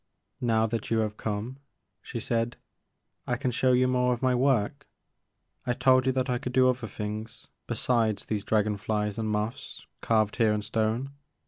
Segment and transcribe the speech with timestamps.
[0.53, 1.59] "Now that you have come,"
[2.01, 2.57] she said,
[3.27, 4.87] I can show you more of my work.
[5.63, 9.85] I told you that I could do other things besides these dragon flies and moths
[10.01, 11.11] carved here in stone.